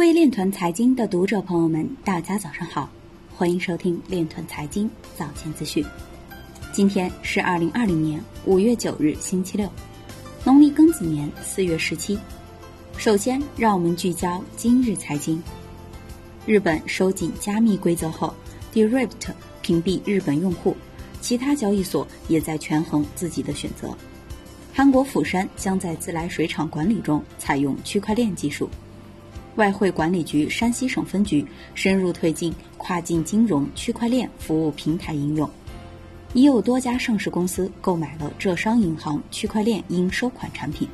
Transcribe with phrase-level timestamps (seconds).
[0.00, 2.88] 位链团财经的读者朋友们，大家早上好，
[3.36, 5.84] 欢迎收听链团财经早间资讯。
[6.72, 9.68] 今天是二零二零年五月九日，星期六，
[10.42, 12.18] 农历庚子年四月十七。
[12.96, 15.40] 首先，让我们聚焦今日财经。
[16.46, 18.34] 日本收紧加密规则后
[18.72, 19.10] ，Derived
[19.60, 20.74] 屏蔽日本用户，
[21.20, 23.94] 其他交易所也在权衡自己的选择。
[24.72, 28.66] 韩国釜山将在自来水厂管理中采用区块链技术。
[29.60, 35.48] 外汇管理局山西省分局深入推进跨境金融区块链服务平台应用，
[36.32, 40.88] 已有多家上市公司购买了浙商银行区块链应收款产品。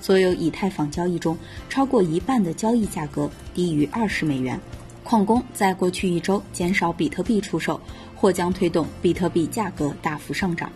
[0.00, 1.36] 所有以太坊交易中，
[1.68, 4.58] 超过一半的交易价格低于二十美元。
[5.04, 7.78] 矿工在过去一周减少比特币出售，
[8.16, 10.72] 或将推动比特币价格大幅上涨。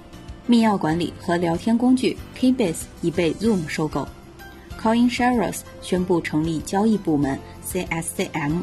[0.46, 4.06] 密钥管理和聊天工具 Keybase 已被 Zoom 收购。
[4.80, 8.62] CoinShares 宣布成立交易部门 CSCM。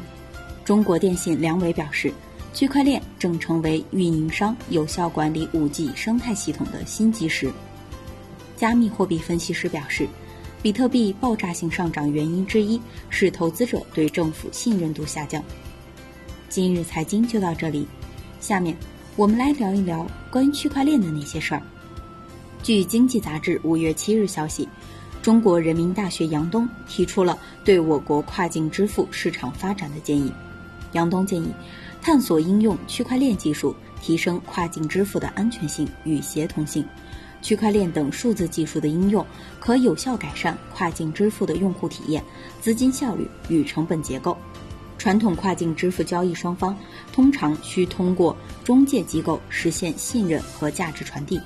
[0.63, 2.13] 中国电信梁伟表示，
[2.53, 7.51] 区块链正成为运营商有效管理 5G 生态系统的新基石。
[8.55, 10.07] 加密货币分析师表示，
[10.61, 12.79] 比特币爆炸性上涨原因之一
[13.09, 15.43] 是投资者对政府信任度下降。
[16.47, 17.85] 今日财经就到这里，
[18.39, 18.77] 下面
[19.17, 21.61] 我们来聊一聊关于区块链的那些事儿。
[22.61, 24.69] 据《经济杂志》五月七日消息。
[25.23, 30.29] 中国人民大学杨东提出了对我国跨境支付市场发展的建议。
[30.91, 31.49] 杨东建议，
[32.01, 36.85] 探索应用区块链技术，提升跨境支付的安全性与协同性。
[37.41, 39.25] 区块链等数字技术的应用，
[39.61, 42.21] 可有效改善跨境支付的用户体验、
[42.59, 44.37] 资金效率与成本结构。
[44.97, 46.77] 传统跨境支付交易双方
[47.13, 48.35] 通常需通过
[48.65, 51.39] 中介机构实现信任和价值传递。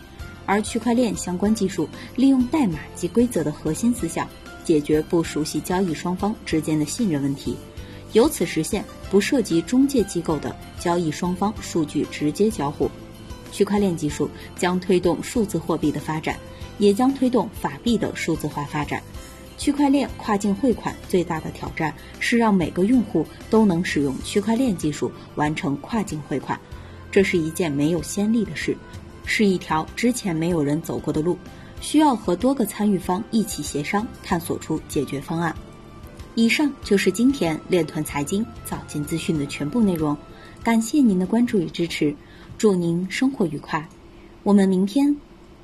[0.47, 4.27] 而区块链相关技术利用代码及规则的核心思想，
[4.63, 7.55] 解决不熟悉交易双方之间的信任问题，
[8.13, 12.89] 由此实现不涉及中介机构的交易双方数据直接交互。
[13.51, 16.37] 区块链技术将推动数字货币的发展，
[16.79, 19.03] 也将推动法币的数字化发展。
[19.57, 26.59] 区块链跨境汇款最大的挑战是让每个用户都能使用区块链技术完成跨境汇款，
[27.11, 28.77] 这是一件没有先例的事。
[29.27, 31.37] 是一条之前没有人走过的路，
[31.81, 35.55] 需要和多个参与方一起协商，探索出解决方案。
[36.33, 40.17] 以上就是今天链团财经早间资讯的全部内容，
[40.63, 42.15] 感谢您的关注与支持，
[42.57, 43.87] 祝您生活愉快，
[44.43, 45.17] 我们明天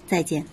[0.05, 0.45] 再见。